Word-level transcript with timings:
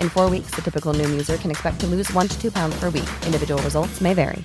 In 0.00 0.08
four 0.08 0.28
weeks, 0.28 0.50
the 0.56 0.62
typical 0.62 0.92
Noom 0.92 1.10
user 1.10 1.36
can 1.36 1.52
expect 1.52 1.78
to 1.82 1.86
lose 1.86 2.12
one 2.12 2.26
to 2.26 2.36
two 2.42 2.50
pounds 2.50 2.74
per 2.80 2.90
week. 2.90 3.08
Individual 3.24 3.62
results 3.62 4.00
may 4.00 4.14
vary. 4.14 4.44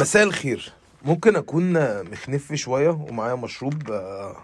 مساء 0.00 0.22
الخير 0.22 0.72
ممكن 1.04 1.36
اكون 1.36 1.72
مخنف 2.10 2.54
شويه 2.54 2.88
ومعايا 2.88 3.34
مشروب 3.34 3.90
آه، 3.90 4.36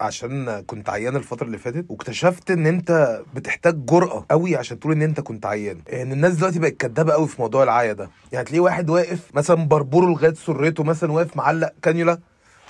عشان 0.00 0.62
كنت 0.66 0.88
عيان 0.90 1.16
الفترة 1.16 1.46
اللي 1.46 1.58
فاتت 1.58 1.84
واكتشفت 1.88 2.50
إن 2.50 2.66
أنت 2.66 3.20
بتحتاج 3.34 3.84
جرأة 3.86 4.24
قوي 4.30 4.56
عشان 4.56 4.80
تقول 4.80 4.92
إن 4.92 5.02
أنت 5.02 5.20
كنت 5.20 5.46
عيان. 5.46 5.78
إن 5.92 6.12
الناس 6.12 6.34
دلوقتي 6.34 6.58
بقت 6.58 6.72
كدابة 6.76 7.12
قوي 7.12 7.28
في 7.28 7.42
موضوع 7.42 7.62
العيا 7.62 7.92
ده 7.92 8.10
يعني 8.32 8.44
تلاقيه 8.44 8.60
واحد 8.60 8.90
واقف 8.90 9.20
مثلا 9.34 9.56
بربره 9.56 10.06
لغاية 10.06 10.34
سرته 10.34 10.84
مثلا 10.84 11.12
واقف 11.12 11.36
معلق 11.36 11.72
كانيولا 11.82 12.18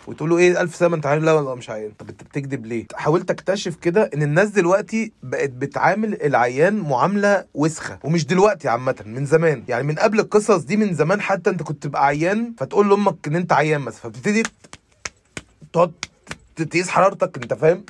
وتقول 0.07 0.31
له 0.31 0.39
إيه 0.39 0.61
ألف 0.61 0.75
سنه 0.77 0.97
أنت 0.97 1.07
عيان؟ 1.07 1.23
لا 1.25 1.33
والله 1.33 1.55
مش 1.55 1.71
عيان. 1.71 1.91
طب 1.99 2.09
أنت 2.09 2.23
بتكذب 2.23 2.67
ليه؟ 2.67 2.87
حاولت 2.95 3.31
أكتشف 3.31 3.77
كده 3.77 4.11
إن 4.15 4.23
الناس 4.23 4.51
دلوقتي 4.51 5.13
بقت 5.23 5.51
بتعامل 5.51 6.23
العيان 6.23 6.77
معاملة 6.81 7.45
وسخة. 7.55 7.99
ومش 8.05 8.27
دلوقتي 8.27 8.69
عامة 8.69 8.95
من 9.07 9.27
زمان. 9.27 9.65
يعني 9.69 9.83
من 9.83 9.95
قبل 9.95 10.21
القصص 10.21 10.63
دي 10.63 10.77
من 10.77 10.95
زمان 10.95 11.21
حتى 11.21 11.51
أنت 11.51 11.63
كنت 11.63 11.83
تبقى 11.83 12.07
عيان 12.07 12.53
فتقول 12.59 12.89
لأمك 12.91 13.27
إن 13.27 13.37
أنت 13.37 13.53
عيان 13.53 13.81
مثلا. 13.81 14.01
فبتبتدي 14.01 14.43
تقعد 15.73 15.93
تقيس 16.57 16.89
حرارتك 16.89 17.37
انت 17.43 17.55
فاهم؟ 17.55 17.85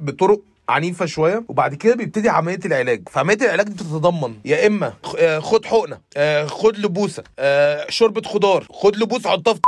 بطرق 0.00 0.40
عنيفة 0.68 1.06
شوية 1.06 1.44
وبعد 1.48 1.74
كده 1.74 1.94
بيبتدي 1.94 2.28
عملية 2.28 2.58
العلاج. 2.64 3.08
فعملية 3.08 3.44
العلاج 3.46 3.66
دي 3.66 3.74
بتتضمن 3.74 4.34
يا 4.44 4.66
إما 4.66 4.92
آه، 5.18 5.38
خد 5.38 5.64
حقنة 5.64 6.00
آه، 6.16 6.46
خد 6.46 6.78
لبوسة 6.78 7.24
آه، 7.38 7.86
شوربة 7.90 8.22
خضار 8.28 8.66
خد 8.72 8.96
لبوسة 8.96 9.30
حطها 9.30 9.54
في 9.54 9.60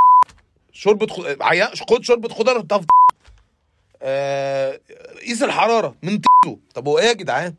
شوربة 0.72 1.06
خد 1.90 2.02
شوربة 2.02 2.28
خضار 2.28 2.58
حطها 2.58 2.78
في 2.78 2.86
قيس 5.26 5.42
الحرارة 5.42 5.94
من 6.02 6.20
طب 6.74 6.88
هو 6.88 6.98
إيه 6.98 7.06
يا 7.08 7.12
جدعان؟ 7.12 7.54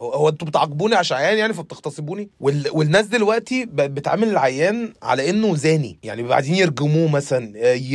هو- 0.00 0.28
أنتوا 0.28 0.48
بتعاقبوني 0.48 0.94
عشان 0.94 1.16
عيان 1.16 1.38
يعني 1.38 1.52
فبتغتصبوني؟ 1.54 2.28
وال... 2.40 2.64
والناس 2.72 3.06
دلوقتي 3.06 3.64
بتعامل 3.66 4.28
العيان 4.28 4.92
على 5.02 5.30
إنه 5.30 5.54
زاني. 5.56 5.98
يعني 6.02 6.22
بعدين 6.22 6.54
يرجموه 6.54 7.08
مثلا 7.10 7.52
آه، 7.56 7.74
ي... 7.74 7.92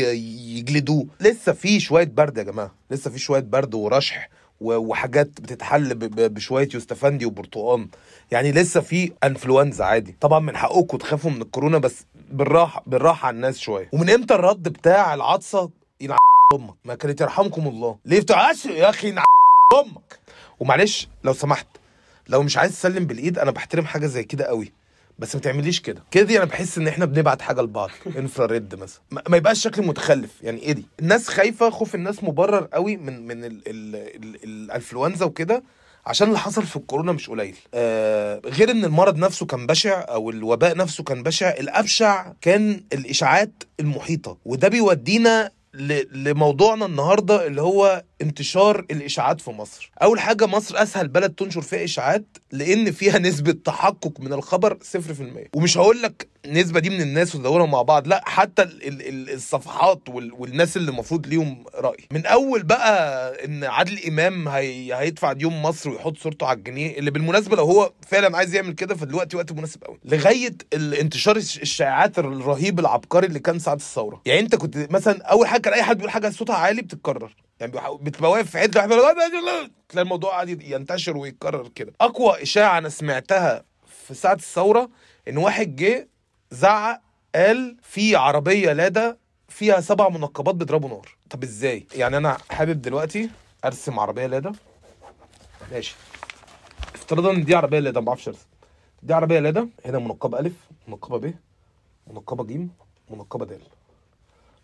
يجلدوه. 0.58 1.06
لسه 1.19 1.53
في 1.53 1.80
شوية 1.80 2.06
برد 2.16 2.38
يا 2.38 2.44
جماعة. 2.44 2.72
لسه 2.92 3.09
في 3.12 3.19
شوية 3.19 3.40
برد 3.42 3.74
ورشح. 3.75 4.30
وحاجات 4.62 5.28
بتتحل. 5.28 5.96
بشوية 6.09 6.69
يوستفندي 6.74 7.25
وبرتقان. 7.25 7.88
يعني 8.31 8.52
لسه 8.52 8.81
في 8.81 9.12
انفلونزا 9.24 9.84
عادي. 9.86 10.16
طبعا 10.22 10.40
من 10.40 10.58
حقكم 10.58 10.97
تخافوا 10.97 11.31
من 11.31 11.42
الكورونا 11.42 11.78
بس 11.78 12.06
بالراحه 12.31 12.84
بالراحة 12.88 13.28
على 13.28 13.36
الناس 13.36 13.59
شوية. 13.59 13.90
ومن 13.94 14.09
إمتى 14.09 14.34
الرد 14.36 14.63
بتاع 14.63 15.13
العطسة؟ 15.13 15.69
ينع 16.02 16.18
أمك. 16.53 16.75
ما 16.86 16.96
كانت 16.96 17.22
يرحمكم 17.22 17.68
الله. 17.68 17.97
ليه 18.06 18.19
بتعش 18.19 18.66
يا 18.66 18.90
أخي؟ 18.90 19.08
ينع 19.09 19.24
أمك. 19.74 20.19
ومعلش 20.59 21.08
لو 21.24 21.34
سمحت 21.34 21.68
لو 22.28 22.44
مش 22.44 22.58
عايز 22.58 22.72
تسلم 22.72 23.06
بالإيد 23.06 23.40
أنا 23.40 23.52
بحترم 23.52 23.86
حاجة 23.86 24.06
زي 24.06 24.24
كده 24.24 24.46
قوي 24.46 24.72
بس 25.20 25.36
ما 25.36 25.42
تعمليش 25.42 25.80
كده. 25.80 26.04
كده 26.12 26.24
دي 26.24 26.38
أنا 26.38 26.46
بحس 26.46 26.78
إن 26.78 26.88
إحنا 26.88 27.06
بنبعت 27.06 27.42
حاجة 27.42 27.62
لبعض 27.62 27.90
انفراريد 28.18 28.76
مثلا. 28.76 29.02
ما 29.12 29.24
ما 29.30 29.38
يبقاش 29.38 29.60
شكل 29.62 29.82
متخلف 29.88 30.30
يعني 30.42 30.62
إيه 30.62 30.72
دي؟ 30.72 30.86
الناس 31.00 31.28
خايفة 31.28 31.70
خوف 31.70 31.96
الناس 31.96 32.24
مبرر 32.24 32.68
قوي 32.74 32.98
من 32.98 33.28
من 33.28 33.44
ال 33.46 33.62
ال 33.68 33.96
ال 33.96 34.44
الإنفلونزا 34.44 35.26
وكده 35.26 35.64
عشان 36.06 36.28
اللي 36.28 36.40
حصل 36.40 36.64
في 36.64 36.76
الكورونا 36.76 37.12
مش 37.12 37.30
قليل. 37.30 37.56
آه 37.74 38.42
غير 38.46 38.72
إن 38.72 38.86
المرض 38.86 39.18
نفسه 39.18 39.46
كان 39.46 39.68
بشع 39.68 40.02
أو 40.10 40.30
الوباء 40.30 40.78
نفسه 40.78 41.04
كان 41.04 41.24
بشع 41.24 41.50
الأبشع 41.50 42.32
كان 42.42 42.84
الإشاعات 42.94 43.64
المحيطة 43.80 44.38
وده 44.46 44.68
بيودينا 44.68 45.52
لموضوعنا 46.12 46.86
النهارده 46.86 47.48
اللي 47.48 47.62
هو 47.62 48.04
انتشار 48.24 48.86
الإشاعات 48.92 49.42
في 49.42 49.52
مصر. 49.52 49.92
أول 50.02 50.20
حاجة 50.20 50.46
مصر 50.48 50.84
أسهل 50.84 51.08
بلد 51.08 51.32
تنشر 51.32 51.62
فيها 51.62 51.84
إشاعات 51.84 52.26
لأن 52.52 52.92
فيها 52.92 53.20
نسبة 53.20 53.52
تحقق 53.52 54.20
من 54.20 54.34
الخبر 54.34 54.78
0% 54.84 54.98
ومش 55.56 55.78
هقول 55.78 56.02
لك 56.02 56.28
النسبة 56.46 56.80
دي 56.80 56.90
من 56.90 57.02
الناس 57.02 57.36
وندورها 57.36 57.66
مع 57.66 57.82
بعض 57.82 58.08
لا 58.08 58.22
حتى 58.26 58.62
ال 58.62 58.88
ال 58.88 59.02
ال 59.08 59.34
الصفحات 59.34 60.10
وال 60.10 60.34
والناس 60.34 60.78
اللي 60.78 60.92
المفروض 60.92 61.28
ليهم 61.28 61.64
رأي. 61.76 61.98
من 62.12 62.26
أول 62.26 62.64
بقى 62.64 63.46
إن 63.46 63.64
عادل 63.64 64.00
إمام 64.08 64.48
هي 64.48 64.94
هيدفع 64.96 65.34
ديون 65.34 65.62
مصر 65.62 65.90
ويحط 65.90 66.18
صورته 66.18 66.46
على 66.46 66.58
الجنيه 66.58 66.98
اللي 66.98 67.12
بالمناسبة 67.12 67.56
لو 67.56 67.64
هو 67.66 67.92
فعلا 68.08 68.38
عايز 68.38 68.56
يعمل 68.56 68.74
كده 68.74 68.96
فدلوقتي 68.96 69.38
وقت 69.38 69.52
مناسب 69.52 69.84
قوي 69.84 70.00
لغاية 70.06 70.56
الانتشار 70.74 71.36
الش- 71.38 71.60
الشائعات 71.60 72.20
الرهيب 72.20 72.80
العبقري 72.80 73.28
اللي 73.28 73.40
كان 73.40 73.60
ساعة 73.60 73.74
الثورة. 73.76 74.22
يعني 74.26 74.40
أنت 74.40 74.56
كنت 74.56 74.78
مثلا 74.92 75.22
أول 75.24 75.48
حاجة 75.48 75.62
كان 75.62 75.74
أي 75.74 75.84
حد 75.84 75.96
بيقول 75.98 76.12
حاجة 76.12 76.30
صوتها 76.30 76.56
عالي 76.56 76.82
بتتكرر. 76.82 77.36
يعني 77.63 77.97
بتبقى 78.01 78.31
واقف 78.31 78.51
في 78.51 78.57
حتة 78.57 78.85
تلاقي 79.90 80.03
الموضوع 80.03 80.31
قاعد 80.31 80.50
ينتشر 80.62 81.18
ويتكرر 81.18 81.68
كده. 81.68 81.94
أقوى 82.01 82.41
إشاعة 82.44 82.78
أنا 82.78 82.90
سمعتها 82.90 83.63
في 84.07 84.13
ساعة 84.13 84.34
الثورة 84.34 84.90
إن 85.28 85.38
واحد 85.38 85.75
جه 85.75 86.09
زعق 86.51 87.01
قال 87.35 87.78
في 87.81 88.16
عربية 88.16 88.74
لادا 88.74 89.18
فيها 89.50 89.81
سبع 89.81 90.09
منقبات 90.09 90.56
بيضربوا 90.56 90.89
نار. 90.89 91.18
طب 91.30 91.44
إزاي؟ 91.44 91.88
يعني 91.95 92.18
أنا 92.18 92.38
حابب 92.50 92.81
دلوقتي 92.81 93.30
أرسم 93.66 94.00
عربية 94.00 94.25
لادا 94.25 94.51
ماشي. 95.71 95.95
افترضا 96.95 97.31
إن 97.31 97.45
دي 97.45 97.56
عربية 97.56 97.80
لادا 97.80 98.00
ما 98.00 98.06
بعرفش 98.06 98.27
أرسم. 98.27 98.45
دي 99.04 99.13
عربية 99.13 99.39
لادا 99.39 99.69
هنا 99.86 100.00
منقبة 100.00 100.39
ألف 100.39 100.54
منقبة 100.88 101.18
ب 101.18 101.33
منقبة 102.07 102.44
ج 102.44 102.68
منقبة 103.09 103.45
د. 103.45 103.59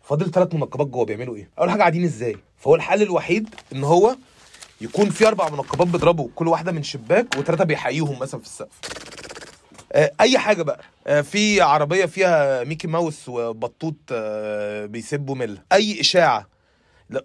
فاضل 0.03 0.31
ثلاث 0.31 0.53
منقبات 0.55 0.87
جوه 0.87 1.05
بيعملوا 1.05 1.35
إيه؟ 1.35 1.49
أول 1.59 1.69
حاجة 1.69 1.79
قاعدين 1.79 2.03
إزاي؟ 2.03 2.37
فهو 2.57 2.75
الحل 2.75 3.01
الوحيد 3.01 3.49
إن 3.73 3.83
هو 3.83 4.15
يكون 4.81 5.09
في 5.09 5.27
أربع 5.27 5.49
منقبات 5.49 5.87
بيضربوا 5.87 6.29
كل 6.35 6.47
واحدة 6.47 6.71
من 6.71 6.83
شباك 6.83 7.27
وثلاثه 7.37 7.63
بيحييهم 7.63 8.19
مثلا 8.19 8.39
في 8.39 8.45
السقف. 8.45 8.79
آه، 9.91 10.11
أي 10.21 10.37
حاجة 10.37 10.61
بقى. 10.63 10.81
آه، 11.07 11.21
في 11.21 11.61
عربية 11.61 12.05
فيها 12.05 12.63
ميكي 12.63 12.87
ماوس 12.87 13.29
وبطوط 13.29 13.95
آه، 14.11 14.85
بيسبوا 14.85 15.35
مله 15.35 15.61
أي 15.71 16.01
إشاعة. 16.01 16.47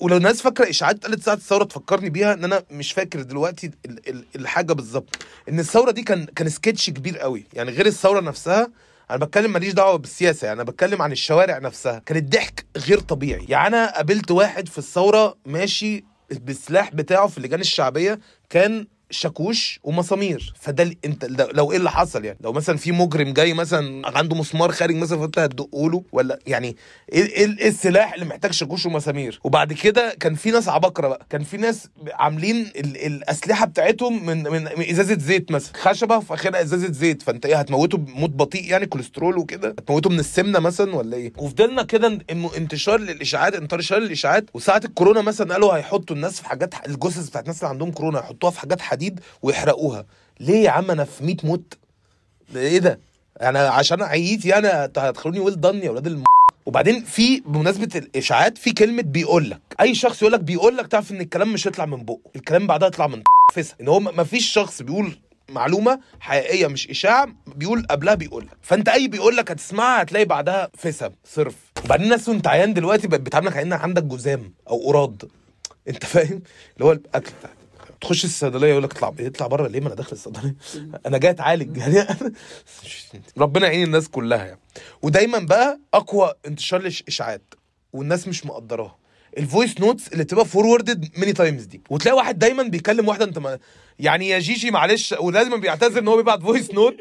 ولو 0.01 0.17
الناس 0.17 0.43
فاكرة 0.43 0.71
إشاعات 0.71 0.97
اتقالت 0.97 1.23
ساعة 1.23 1.35
الثورة 1.35 1.65
تفكرني 1.65 2.11
بيها 2.11 2.33
إن 2.35 2.45
أنا 2.45 2.63
مش 2.71 2.93
فاكر 2.93 3.23
دلوقتي 3.23 3.71
ال- 3.87 4.09
ال- 4.09 4.25
الحاجة 4.37 4.73
بالظبط. 4.73 5.17
إن 5.49 5.59
الثورة 5.59 5.91
دي 5.91 6.03
كان 6.03 6.25
كان 6.25 6.49
سكتش 6.49 6.91
كبير 6.91 7.19
قوي. 7.19 7.45
يعني 7.53 7.71
غير 7.71 7.87
الثورة 7.87 8.21
نفسها 8.21 8.71
أنا 9.11 9.25
بتكلم 9.25 9.53
ماليش 9.53 9.73
دعوة 9.73 9.97
بالسياسة 9.97 10.53
أنا 10.53 10.63
بتكلم 10.63 11.03
عن 11.03 11.13
الشوارع 11.13 11.59
نفسها. 11.59 11.99
كان 11.99 12.17
الضحك 12.17 12.67
غير 12.77 12.99
طبيعي. 13.01 13.45
يعني 13.49 13.67
أنا 13.67 13.97
قابلت 13.97 14.31
واحد 14.31 14.69
في 14.69 14.79
الثورة 14.79 15.37
ماشي 15.47 16.05
بالسلاح 16.31 16.95
بتاعه 16.95 17.27
في 17.29 17.39
اللجان 17.39 17.61
الشعبية 17.61 18.19
كان 18.51 18.87
شاكوش 19.15 19.81
ومسامير. 19.83 20.53
فده 20.61 20.91
انت 21.05 21.25
لو 21.55 21.73
إيه 21.73 21.79
اللي 21.79 21.91
حصل 21.91 22.25
يعني؟ 22.25 22.39
لو 22.41 22.53
مثلا 22.53 22.77
في 22.77 22.93
مجرم 22.93 23.33
جاي 23.33 23.55
مثلا 23.55 24.09
عنده 24.19 24.37
مسمار 24.37 24.73
خارج 24.73 24.95
مثلا 24.97 25.19
فانت 25.19 25.39
هتدقه 25.39 25.91
له؟ 25.91 26.03
ولا 26.13 26.39
يعني 26.47 26.77
إيه 27.13 27.23
إيه 27.23 27.59
إيه 27.59 27.69
السلاح 27.69 28.15
اللي 28.15 28.25
محتاج 28.25 28.53
شاكوش 28.53 28.87
ومسامير؟ 28.87 29.41
وبعد 29.45 29.73
كده 29.73 30.17
كان 30.21 30.35
في 30.35 30.51
ناس 30.51 30.69
عباقرة 30.69 31.09
بقى. 31.09 31.27
كان 31.31 31.45
في 31.45 31.57
ناس 31.57 31.89
عاملين 32.13 32.57
ال 32.77 32.97
الأسلحة 33.07 33.67
بتاعتهم 33.67 34.27
من 34.27 34.43
من 34.43 34.69
إزازة 34.91 35.19
زيت 35.19 35.51
مثلا. 35.53 35.73
خشبة 35.77 36.21
في 36.21 36.35
آخرها 36.35 36.63
إزازة 36.63 36.93
زيت. 36.93 37.23
فانت 37.23 37.47
إيه 37.47 37.57
هتموته 37.57 37.99
بموت 37.99 38.31
بطيء 38.31 38.65
يعني 38.71 38.87
كوليسترول 38.87 39.39
وكده؟ 39.39 39.69
هتموته 39.69 40.11
من 40.11 40.19
السمنة 40.19 40.59
مثلا 40.59 40.97
ولا 40.97 41.17
إيه؟ 41.17 41.33
وفضلنا 41.39 41.83
كده 41.83 42.07
ان- 42.31 42.49
انتشار 42.57 43.01
للإشاعات 43.01 43.55
انتشار 43.55 43.99
للإشاعات. 43.99 44.45
وساعة 44.55 44.81
الكورونا 44.85 45.21
مثلا 45.21 45.53
قالوا 45.53 45.73
هيحطوا 45.77 46.17
الناس 46.17 46.41
في 46.41 46.49
حاجات 46.49 46.75
الجثث 46.87 47.29
بتاعت 47.29 47.45
الناس 47.45 47.59
اللي 47.59 47.69
عندهم 47.69 47.91
كورونا 47.91 48.19
يحطوها 48.19 48.51
في 48.51 48.61
حاجات 48.61 48.81
حديد 48.81 49.04
ويحرقوها. 49.43 50.07
ليه 50.41 50.65
يا 50.65 50.71
عم 50.71 50.91
أنا 50.91 51.05
في 51.05 51.25
100 51.25 51.37
موت؟ 51.45 51.75
إيه 52.57 52.79
ده؟ 52.79 53.01
أنا 53.43 53.69
عشان 53.69 54.03
عييت 54.03 54.45
يعني 54.45 54.67
هت- 54.69 54.99
هتخلوني 54.99 55.41
ويل 55.41 55.61
دان 55.61 55.77
يا 55.83 55.91
ولاد 55.91 56.07
الم... 56.07 56.25
وبعدين 56.67 57.05
في 57.05 57.41
بمناسبة 57.41 57.89
الإشاعات 57.99 58.59
في 58.59 58.73
كلمة 58.73 59.03
بيقول 59.03 59.51
لك 59.51 59.61
أي 59.81 59.95
شخص 59.95 60.23
يقول 60.23 60.33
لك 60.33 60.41
بيقول 60.41 60.77
لك 60.77 60.87
تعرف 60.87 61.11
إن 61.13 61.21
الكلام 61.21 61.53
مش 61.53 61.67
هيطلع 61.69 61.87
من 61.87 62.05
بقه 62.05 62.21
الكلام 62.37 62.67
بعدها 62.67 62.89
يطلع 62.89 63.07
من 63.07 63.23
فسا 63.55 63.75
إن 63.81 63.89
هو 63.89 64.01
ما 64.01 64.25
فيش 64.25 64.53
شخص 64.53 64.83
بيقول 64.83 65.19
معلومة 65.49 66.01
حقيقية 66.21 66.67
مش 66.67 66.91
إشاعة 66.91 67.29
بيقول 67.47 67.87
قبلها 67.91 68.15
بيقول 68.15 68.45
لك. 68.47 68.57
فأنت 68.63 68.89
أي 68.89 69.09
بيقول 69.09 69.37
لك 69.37 69.51
هتسمعها 69.51 70.03
هتلاقي 70.03 70.25
بعدها 70.25 70.71
فسا 70.79 71.13
صرف. 71.25 71.55
وبعدين 71.85 72.05
الناس 72.05 72.29
وأنت 72.29 72.47
عيان 72.47 72.75
دلوقتي 72.75 73.09
بقت 73.09 73.21
بتعاملك 73.21 73.53
كأنك 73.53 73.81
عندك 73.81 74.03
جذام 74.03 74.53
أو 74.69 74.87
قراد 74.87 75.23
أنت 75.89 76.05
فاهم؟ 76.05 76.43
اللي 76.75 76.85
هو 76.85 76.93
الأكل 76.93 77.31
بتاعك. 77.41 77.55
تخش 78.05 78.25
الصيدلية 78.25 78.69
يقول 78.69 78.83
لك 78.83 78.93
اطلع 78.93 79.15
اطلع 79.21 79.47
بره 79.47 79.69
ليه 79.69 79.81
ما 79.81 79.87
أنا 79.87 79.95
داخل 79.95 80.13
الصيدلية؟ 80.13 80.55
أنا 81.07 81.19
جاي 81.19 81.31
أتعالج. 81.31 81.77
يعني 81.79 82.07
ربنا 83.39 83.67
يعين 83.67 83.83
الناس 83.83 84.09
كلها 84.09 84.45
يعني. 84.45 84.61
ودايما 85.03 85.39
بقى 85.39 85.81
أقوى 85.95 86.35
انتشار 86.47 86.81
للإشاعات 86.83 87.55
والناس 87.93 88.29
مش 88.29 88.47
مقدراها. 88.47 88.97
ال 89.39 89.46
voice 89.46 89.81
notes 89.81 90.09
اللي 90.09 90.25
تبقى 90.25 90.45
forwarded 90.45 91.09
many 91.19 91.33
times 91.33 91.65
دي. 91.65 91.81
وتلاقي 91.91 92.17
واحد 92.17 92.39
دايما 92.39 92.63
بيكلم 92.63 93.09
واحدة 93.09 93.25
أنت 93.25 93.39
ما 93.39 93.59
يعني 93.99 94.29
يا 94.29 94.39
جيجي 94.39 94.71
معلش 94.71 95.15
ودايما 95.21 95.57
بيعتذر 95.57 95.99
إن 95.99 96.09
هو 96.09 96.17
بيبعت 96.17 96.43
voice 96.43 96.71
note 96.71 96.97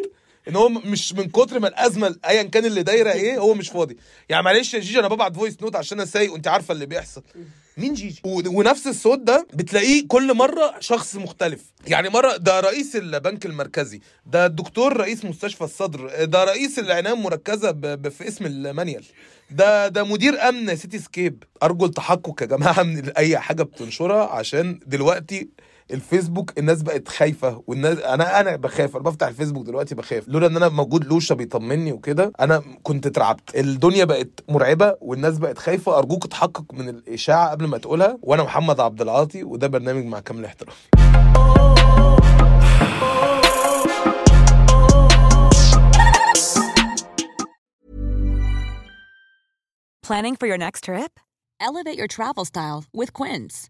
إن 0.47 0.55
هو 0.55 0.69
مش 0.69 1.13
من 1.13 1.29
كتر 1.29 1.59
ما 1.59 1.67
الأزمة 1.67 2.15
ايا 2.25 2.43
كان 2.43 2.65
اللي 2.65 2.83
دايرة 2.83 3.11
إيه 3.11 3.37
هو 3.37 3.53
مش 3.53 3.69
فاضي. 3.69 3.97
يعني 4.29 4.43
معلش 4.43 4.73
يا 4.73 4.79
جيجي 4.79 4.99
أنا 4.99 5.07
ببعت 5.07 5.35
voice 5.35 5.61
note 5.61 5.75
عشان 5.75 5.99
أنا 5.99 6.07
سايق 6.09 6.33
وأنت 6.33 6.47
عارفة 6.47 6.71
اللي 6.71 6.85
بيحصل. 6.85 7.23
مين 7.77 7.93
جيجي 7.93 8.21
ونفس 8.25 8.87
الصوت 8.87 9.19
ده 9.19 9.47
بتلاقيه 9.53 10.07
كل 10.07 10.33
مرة 10.33 10.75
شخص 10.79 11.15
مختلف. 11.15 11.61
يعني 11.87 12.09
مرة 12.09 12.37
ده 12.37 12.59
رئيس 12.59 12.95
البنك 12.95 13.45
المركزي 13.45 14.01
ده 14.25 14.45
الدكتور 14.45 14.97
رئيس 14.97 15.25
مستشفى 15.25 15.63
الصدر 15.63 16.25
ده 16.25 16.43
رئيس 16.43 16.79
العنايه 16.79 17.13
المركزه 17.13 17.71
ب... 17.71 17.81
ب... 17.81 18.09
في 18.09 18.27
اسم 18.27 18.45
المانيال 18.45 19.03
ده 19.51 19.87
ده 19.87 20.03
مدير 20.03 20.49
أمن 20.49 20.75
سيتي 20.75 20.99
سكيب. 20.99 21.43
ارجو 21.63 21.85
التحقق 21.85 22.41
يا 22.41 22.47
جماعة 22.47 22.83
من 22.83 23.09
أي 23.09 23.39
حاجة 23.39 23.63
بتنشرها 23.63 24.25
عشان 24.25 24.79
دلوقتي 24.85 25.49
الفيسبوك 25.91 26.57
الناس 26.57 26.81
بقت 26.81 27.07
خايفة 27.07 27.63
والناس 27.67 27.97
أنا 27.97 28.39
أنا 28.39 28.55
بخاف 28.55 28.95
أنا 28.95 29.03
بفتح 29.03 29.27
الفيسبوك 29.27 29.65
دلوقتي 29.65 29.95
بخاف. 29.95 30.27
لولا 30.27 30.47
إن 30.47 30.55
أنا 30.55 30.69
موجود 30.69 31.05
لوشا 31.05 31.35
بيطمني 31.35 31.91
وكده 31.91 32.31
أنا 32.39 32.63
كنت 32.83 33.05
اترعبت. 33.05 33.55
الدنيا 33.55 34.05
بقت 34.05 34.29
مرعبة 34.49 34.97
والناس 35.01 35.37
بقت 35.37 35.57
خايفة. 35.57 35.97
أرجوك 35.97 36.27
تحقق 36.27 36.73
من 36.73 36.89
الإشاعة 36.89 37.49
قبل 37.49 37.67
ما 37.67 37.77
تقولها. 37.77 38.19
وأنا 38.21 38.43
محمد 38.43 38.79
عبد 38.79 39.01
العاطي 39.01 39.43
وده 39.43 39.67
برنامج 39.67 40.05
مع 40.05 40.19
كامل 40.19 40.45
احترام 40.45 40.75
Planning 50.03 50.35
for 50.35 50.47
your 50.47 50.57
next 50.57 50.83
trip? 50.83 51.13
Elevate 51.61 51.97
your 51.97 52.07
travel 52.07 52.43
style 52.43 52.83
with 52.93 53.13
Quince. 53.13 53.69